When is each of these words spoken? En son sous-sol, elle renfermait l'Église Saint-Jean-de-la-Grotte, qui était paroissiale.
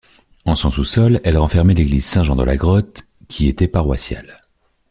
En 0.45 0.55
son 0.55 0.71
sous-sol, 0.71 1.21
elle 1.23 1.37
renfermait 1.37 1.75
l'Église 1.75 2.05
Saint-Jean-de-la-Grotte, 2.07 3.03
qui 3.27 3.47
était 3.47 3.67
paroissiale. 3.67 4.41